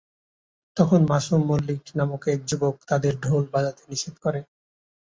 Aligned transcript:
তখন 0.77 0.99
মাসুম 1.09 1.41
মল্লিক 1.49 1.81
নামক 1.97 2.23
এক 2.27 2.39
যুবক 2.49 2.75
তাদের 2.89 3.13
ঢোল 3.23 3.43
বাজাতে 3.53 3.83
নিষেধ 3.89 4.15
করে। 4.23 4.39